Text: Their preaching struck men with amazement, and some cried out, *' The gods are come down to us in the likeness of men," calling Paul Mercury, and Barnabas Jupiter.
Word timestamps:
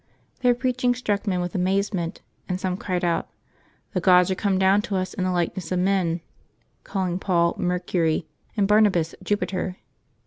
Their 0.39 0.55
preaching 0.55 0.95
struck 0.95 1.27
men 1.27 1.41
with 1.41 1.53
amazement, 1.53 2.21
and 2.49 2.59
some 2.59 2.75
cried 2.75 3.05
out, 3.05 3.29
*' 3.59 3.93
The 3.93 4.01
gods 4.01 4.31
are 4.31 4.33
come 4.33 4.57
down 4.57 4.81
to 4.81 4.95
us 4.95 5.13
in 5.13 5.23
the 5.23 5.29
likeness 5.31 5.71
of 5.71 5.77
men," 5.77 6.21
calling 6.83 7.19
Paul 7.19 7.53
Mercury, 7.59 8.27
and 8.57 8.67
Barnabas 8.67 9.13
Jupiter. 9.23 9.77